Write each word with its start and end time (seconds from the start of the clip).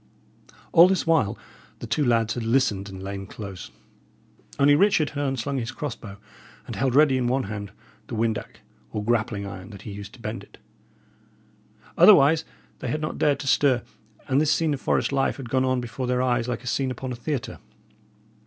All 0.71 0.87
this 0.87 1.05
while 1.05 1.37
the 1.77 1.85
two 1.85 2.03
lads 2.03 2.33
had 2.33 2.41
listened 2.43 2.89
and 2.89 3.03
lain 3.03 3.27
close; 3.27 3.69
only 4.57 4.73
Richard 4.73 5.11
had 5.11 5.23
unslung 5.23 5.59
his 5.59 5.69
cross 5.71 5.95
bow, 5.95 6.17
and 6.65 6.75
held 6.75 6.95
ready 6.95 7.19
in 7.19 7.27
one 7.27 7.43
hand 7.43 7.71
the 8.07 8.15
windac, 8.15 8.61
or 8.91 9.05
grappling 9.05 9.45
iron 9.45 9.69
that 9.69 9.83
he 9.83 9.91
used 9.91 10.13
to 10.13 10.19
bend 10.19 10.41
it. 10.43 10.57
Otherwise 11.99 12.43
they 12.79 12.87
had 12.87 12.99
not 13.01 13.19
dared 13.19 13.39
to 13.41 13.47
stir; 13.47 13.83
and 14.27 14.41
this 14.41 14.51
scene 14.51 14.73
of 14.73 14.81
forest 14.81 15.11
life 15.11 15.37
had 15.37 15.51
gone 15.51 15.65
on 15.65 15.79
before 15.79 16.07
their 16.07 16.23
eyes 16.23 16.47
like 16.47 16.63
a 16.63 16.65
scene 16.65 16.89
upon 16.89 17.11
a 17.11 17.15
theatre. 17.15 17.59